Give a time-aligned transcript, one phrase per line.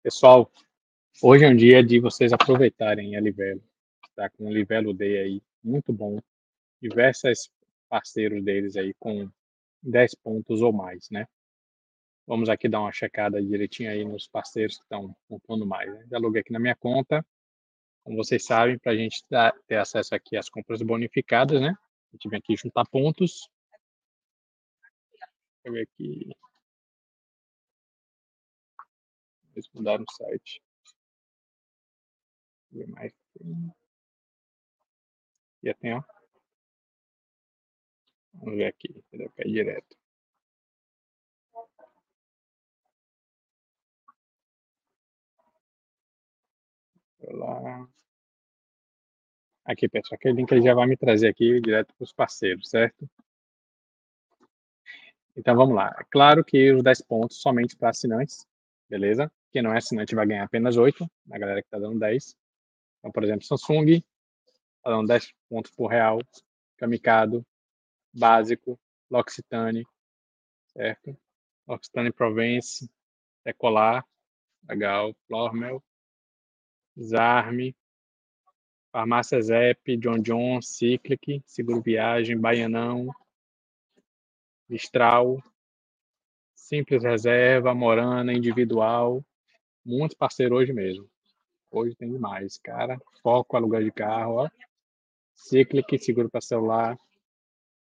[0.00, 0.50] Pessoal,
[1.20, 3.62] hoje é um dia de vocês aproveitarem a Livelo.
[4.08, 6.20] Está com o Livelo Day aí, muito bom.
[6.80, 7.50] Diversos
[7.88, 9.28] parceiros deles aí com
[9.82, 11.26] 10 pontos ou mais, né?
[12.28, 15.92] Vamos aqui dar uma checada direitinho aí nos parceiros que estão pontuando mais.
[15.92, 16.06] Né?
[16.08, 17.26] Já loguei aqui na minha conta.
[18.04, 21.74] Como vocês sabem, para a gente dar, ter acesso aqui às compras bonificadas, né?
[22.12, 23.50] A gente vem aqui juntar pontos.
[25.10, 26.30] Deixa eu ver aqui.
[29.58, 30.62] Eles mudaram o site.
[32.70, 33.12] Ver mais.
[35.64, 36.02] Já tem, ó.
[38.34, 38.88] Vamos ver aqui.
[38.88, 39.32] Entendeu?
[39.36, 39.96] Cai direto.
[47.20, 47.88] Lá.
[49.64, 53.10] Aqui, pessoal, aquele link ele já vai me trazer aqui direto para os parceiros, certo?
[55.36, 55.96] Então vamos lá.
[55.98, 58.46] É claro que os 10 pontos somente para assinantes,
[58.88, 59.30] beleza?
[59.50, 62.36] Quem não é assinante vai ganhar apenas 8, a galera que está dando 10.
[62.98, 66.18] Então, por exemplo, Samsung, está dando 10 pontos por real,
[66.76, 67.44] Kamikado,
[68.12, 68.78] Básico,
[69.10, 69.84] L'Occitane,
[70.66, 71.16] certo?
[71.66, 72.88] L'Occitane Provence,
[73.44, 74.04] Ecolar,
[74.68, 75.82] legal, Flormel,
[77.00, 77.74] Zarme,
[78.92, 83.10] Farmácia Zep, John John, Cyclic, Seguro Viagem, Baianão,
[84.68, 85.42] Mistral,
[86.54, 89.24] Simples Reserva, Morana, Individual,
[89.88, 91.08] muitos parceiros hoje mesmo.
[91.70, 92.98] Hoje tem demais, cara.
[93.22, 94.50] Foco, aluguel de carro, ó.
[95.34, 96.98] Cyclic, seguro para celular.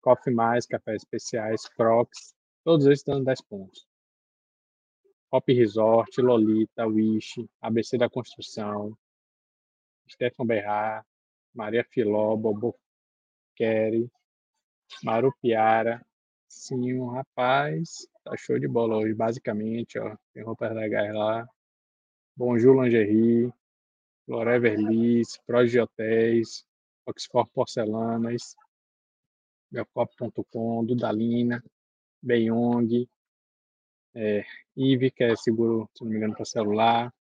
[0.00, 2.34] Coffee Mais, cafés especiais, Crocs.
[2.64, 3.86] Todos eles dando 10 pontos.
[5.30, 8.96] Hop Resort, Lolita, Wish, ABC da Construção,
[10.08, 11.04] Stefan Berrar,
[11.52, 12.78] Maria Filó, Bobo
[13.56, 14.08] Kerry,
[15.02, 16.04] Marupiara.
[16.48, 20.16] Sim, um rapaz, tá show de bola hoje, basicamente, ó.
[20.32, 21.48] Tem roupas legais lá.
[22.36, 23.48] Bonjour Lingerie,
[24.26, 26.66] Forever Liz, Proje Hotéis,
[27.06, 28.56] Oxford Porcelanas,
[29.70, 31.62] Belcop.com, Dudalina,
[32.20, 33.08] Beyong,
[34.16, 34.44] é,
[34.76, 37.14] Ive, que é seguro, se não me engano, para celular,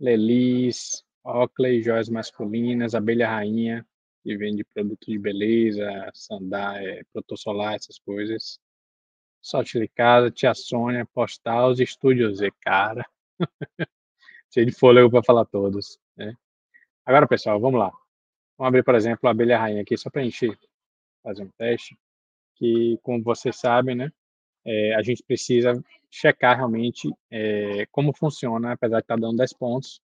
[0.00, 3.86] Lelis, Oakley, joias masculinas, Abelha Rainha,
[4.24, 8.58] que vende produtos de beleza, sandália, é, essas coisas.
[9.40, 13.06] Sorte de casa, Tia Sônia, Postals, Estúdio Z, cara.
[14.54, 15.98] Cheio de fôlego para falar todos.
[16.16, 16.32] Né?
[17.04, 17.90] Agora, pessoal, vamos lá.
[18.56, 20.56] Vamos abrir, por exemplo, a abelha rainha aqui, só para a gente
[21.24, 21.98] fazer um teste.
[22.54, 24.12] Que, como vocês sabem, né,
[24.64, 29.52] é, a gente precisa checar realmente é, como funciona, apesar de estar tá dando 10
[29.54, 30.00] pontos,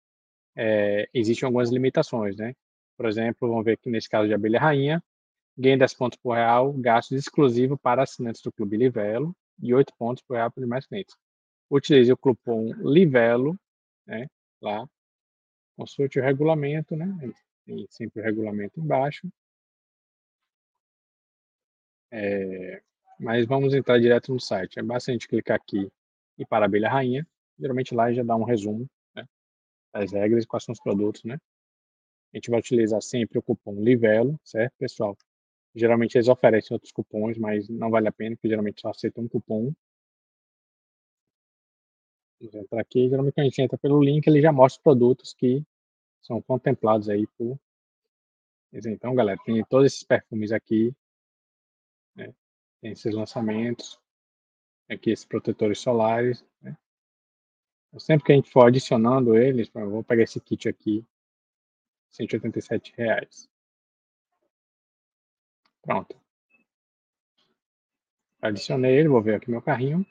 [0.54, 2.54] é, existem algumas limitações, né?
[2.98, 5.02] Por exemplo, vamos ver aqui nesse caso de abelha rainha,
[5.56, 10.22] ganho 10 pontos por real, gastos exclusivos para assinantes do Clube Livelo e 8 pontos
[10.22, 11.16] por real para demais clientes.
[11.70, 13.58] Utilize o cupom Livelo,
[14.06, 14.26] né,
[14.60, 14.88] lá,
[15.76, 17.06] consulte o regulamento, né,
[17.66, 19.28] tem sempre o regulamento embaixo.
[22.12, 22.80] É,
[23.18, 24.78] mas vamos entrar direto no site.
[24.78, 25.90] É basta a gente clicar aqui
[26.38, 27.26] e para a abelha rainha.
[27.58, 29.26] Geralmente lá já dá um resumo né,
[29.92, 31.38] das regras e quais são os produtos, né?
[32.32, 35.16] A gente vai utilizar sempre o cupom Livelo, certo, pessoal?
[35.74, 39.28] Geralmente eles oferecem outros cupons, mas não vale a pena, porque geralmente só aceitam um
[39.28, 39.72] cupom.
[42.52, 43.08] Entrar aqui.
[43.08, 45.64] Geralmente a gente entra pelo link, ele já mostra os produtos que
[46.22, 47.58] são contemplados aí por.
[48.72, 50.94] Então, galera, tem todos esses perfumes aqui.
[52.14, 52.34] Né?
[52.80, 54.00] Tem esses lançamentos.
[54.88, 56.44] Aqui esses protetores solares.
[56.60, 56.76] Né?
[57.98, 61.06] Sempre que a gente for adicionando eles, eu vou pegar esse kit aqui,
[62.10, 63.48] 187 reais.
[65.80, 66.16] Pronto.
[68.42, 70.04] Adicionei ele, vou ver aqui meu carrinho.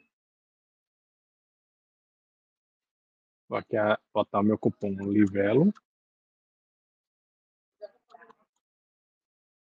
[3.53, 3.77] Vou aqui
[4.11, 5.71] botar o meu cupom Livelo.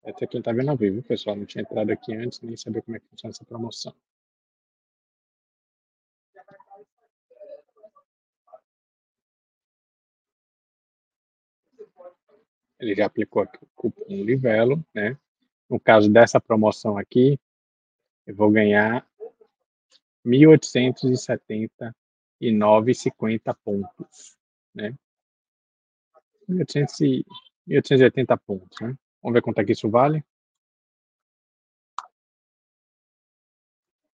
[0.04, 1.34] Esse aqui tá vendo ao vivo, pessoal.
[1.34, 3.96] Não tinha entrado aqui antes, nem sabia como é que funciona essa promoção.
[12.78, 15.16] Ele já aplicou aqui o cupom Livelo, né?
[15.70, 17.40] No caso dessa promoção aqui,
[18.26, 19.08] eu vou ganhar
[22.40, 24.36] 1.879,50 pontos,
[24.74, 24.96] né?
[26.48, 28.96] 1.880 pontos, né?
[29.22, 30.24] Vamos ver quanto é que isso vale.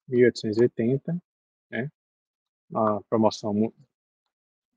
[0.09, 1.21] 1.880,
[1.69, 1.91] né?
[2.69, 3.73] Uma promoção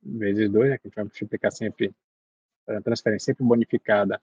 [0.02, 0.78] vezes 2, né?
[0.78, 1.94] Que a gente vai multiplicar sempre,
[2.66, 4.20] a transferência sempre bonificada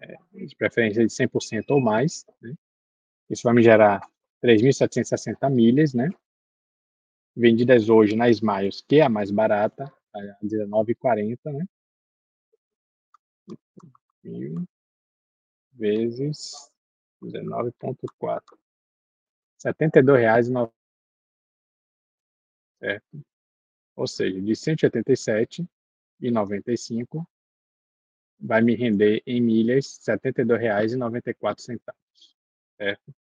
[0.00, 2.24] é, de preferência de 100% ou mais.
[2.40, 2.54] Né?
[3.28, 4.00] Isso vai me gerar
[4.42, 6.10] 3.760 milhas, né?
[7.38, 11.64] Vendidas hoje na Smiles, que é a mais barata, a R$19,40, né?
[14.24, 14.64] Mil
[15.72, 16.70] vezes
[17.22, 18.58] 19,4.
[19.64, 20.72] R$ 72,90.
[22.80, 23.22] Certo?
[23.94, 27.24] Ou seja, de 187,95
[28.40, 31.80] vai me render em milhas R$ 72,94.
[32.76, 33.14] Certo?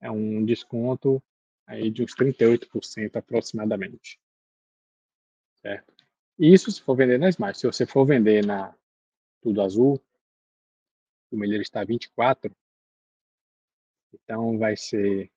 [0.00, 1.22] É um desconto
[1.70, 4.20] aí de uns 38% aproximadamente.
[5.62, 5.94] Certo?
[6.36, 7.56] Isso se for vender na Smart.
[7.58, 8.74] Se você for vender na
[9.40, 10.02] Tudo Azul,
[11.30, 12.54] o milheiro está 24,
[14.12, 15.30] então vai ser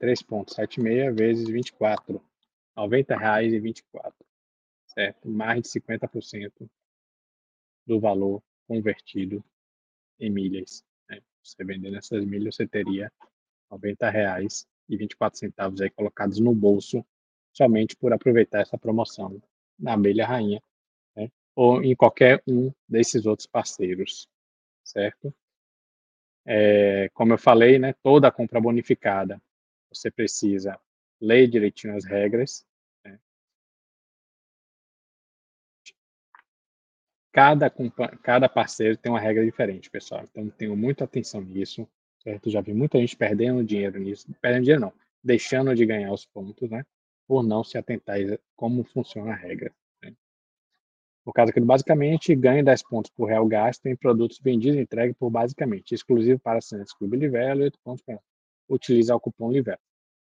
[0.00, 2.24] 3,76 vezes 24, R$
[2.74, 4.14] 90,24,
[4.86, 5.28] certo?
[5.28, 6.70] Mais de 50%
[7.86, 9.44] do valor convertido
[10.18, 10.82] em milhas.
[11.10, 11.20] Né?
[11.42, 13.12] Você vendendo essas milhas, você teria
[13.70, 14.66] R$ 90,24
[15.80, 17.04] aí colocados no bolso
[17.52, 19.40] somente por aproveitar essa promoção
[19.78, 20.62] na abelha rainha,
[21.16, 21.30] né?
[21.54, 24.28] ou em qualquer um desses outros parceiros,
[24.82, 25.34] certo?
[26.46, 29.40] É, como eu falei, né, toda compra bonificada,
[29.90, 30.78] você precisa
[31.20, 32.66] ler direitinho as regras.
[33.04, 33.18] Né?
[37.32, 37.72] Cada,
[38.22, 40.24] cada parceiro tem uma regra diferente, pessoal.
[40.24, 41.88] Então, tenho muita atenção nisso.
[42.24, 42.50] Certo?
[42.50, 44.26] Já vi muita gente perdendo dinheiro nisso.
[44.40, 44.92] Perdendo dinheiro não,
[45.22, 46.84] deixando de ganhar os pontos, né?
[47.28, 49.72] Por não se atentar a como funciona a regra.
[50.02, 50.12] Né?
[51.24, 55.16] Por causa que, basicamente, ganha 10 pontos por real gasto em produtos vendidos e entregues
[55.16, 58.18] por basicamente, exclusivo para assinantes Clube Livelo e 8 pontos para
[58.68, 59.78] utilizar o cupom Livelo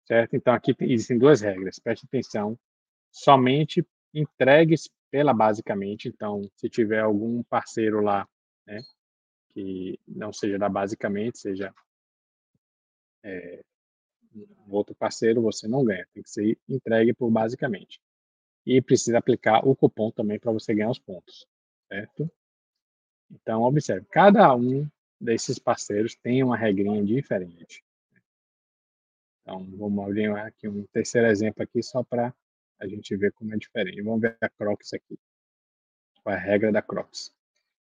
[0.10, 0.36] certo?
[0.36, 2.58] Então aqui existem duas regras, preste atenção,
[3.12, 8.28] somente entregues pela basicamente, então se tiver algum parceiro lá,
[8.66, 8.82] né,
[9.50, 11.74] que não seja da basicamente, seja
[13.24, 13.64] é,
[14.68, 18.00] outro parceiro, você não ganha, tem que ser entregue por basicamente.
[18.66, 21.48] E precisa aplicar o cupom também para você ganhar os pontos,
[21.88, 22.30] certo?
[23.32, 24.88] Então, observe, cada um
[25.20, 27.84] desses parceiros tem uma regrinha diferente.
[29.42, 32.34] Então, vamos abrir aqui um terceiro exemplo aqui só para
[32.80, 34.02] a gente ver como é diferente.
[34.02, 35.18] Vamos ver a Crocs aqui.
[36.26, 37.34] A regra da Crocs?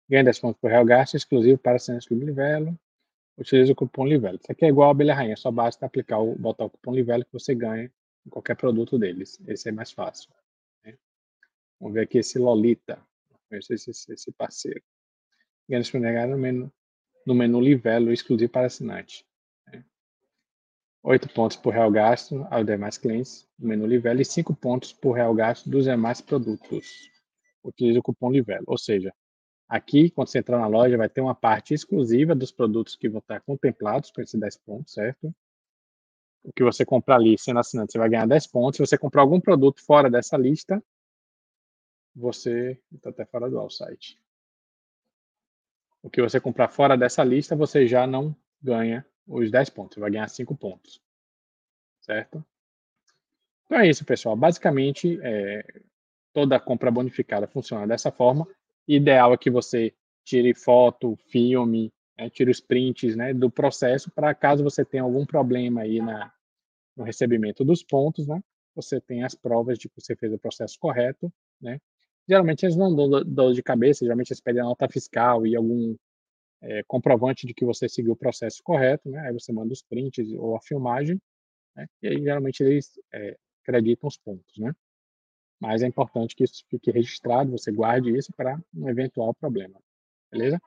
[0.10, 2.78] Ganha 10 pontos por real gasto exclusivo para assinantes do Livelo.
[3.38, 4.38] Utilize o cupom Livelo.
[4.42, 7.26] Isso aqui é igual a abelha rainha, só basta aplicar o, botar o cupom Livelo
[7.26, 7.92] que você ganha
[8.26, 9.40] em qualquer produto deles.
[9.48, 10.30] Esse é mais fácil.
[10.84, 10.98] Né?
[11.80, 13.02] Vamos ver aqui esse Lolita.
[13.50, 14.82] Ver esse, esse parceiro.
[15.68, 16.74] Ganha disponível no menu,
[17.26, 19.26] no menu Livelo exclusivo para assinante.
[21.06, 25.12] 8 pontos por real gasto aos demais clientes do menu Livelo e 5 pontos por
[25.12, 27.10] real gasto dos demais produtos.
[27.62, 28.64] Utilize o cupom Livelo.
[28.68, 29.14] Ou seja,
[29.74, 33.18] aqui, quando você entrar na loja, vai ter uma parte exclusiva dos produtos que vão
[33.18, 35.34] estar contemplados com esses 10 pontos, certo?
[36.44, 38.78] O que você comprar ali, sendo assinante, você vai ganhar 10 pontos.
[38.78, 40.84] Se você comprar algum produto fora dessa lista,
[42.16, 44.20] você está até fora do site.
[46.04, 50.12] O que você comprar fora dessa lista, você já não ganha os 10 pontos, vai
[50.12, 51.02] ganhar 5 pontos.
[52.00, 52.46] Certo?
[53.66, 54.36] Então é isso, pessoal.
[54.36, 55.82] Basicamente, é,
[56.32, 58.48] toda compra bonificada funciona dessa forma.
[58.88, 59.94] Ideal é que você
[60.24, 65.26] tire foto, filme, né, tire os prints né, do processo para caso você tenha algum
[65.26, 66.32] problema aí na,
[66.96, 68.42] no recebimento dos pontos, né,
[68.76, 71.32] você tem as provas de que você fez o processo correto.
[71.62, 71.80] Né.
[72.28, 75.96] Geralmente eles não dão dor de cabeça, geralmente eles pedem a nota fiscal e algum
[76.62, 79.20] é, comprovante de que você seguiu o processo correto, né?
[79.28, 81.22] Aí você manda os prints ou a filmagem,
[81.76, 81.88] né?
[82.02, 84.74] E aí geralmente eles é, acreditam os pontos, né?
[85.64, 89.80] Mas é importante que isso fique registrado, você guarde isso para um eventual problema,
[90.30, 90.62] beleza?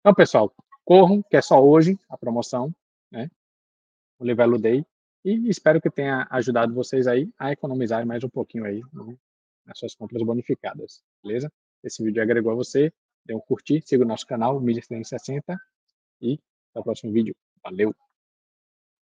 [0.00, 2.70] Então, pessoal, corram, que é só hoje a promoção,
[3.10, 3.30] né?
[4.18, 4.84] O Livelo Day.
[5.24, 9.16] E espero que tenha ajudado vocês aí a economizar mais um pouquinho aí né?
[9.64, 11.50] nas suas compras bonificadas, beleza?
[11.82, 12.92] Esse vídeo agregou a você,
[13.24, 15.58] dê um curtir, siga o nosso canal, Mídia 360
[16.20, 16.38] e
[16.70, 17.34] até o próximo vídeo.
[17.62, 17.94] Valeu!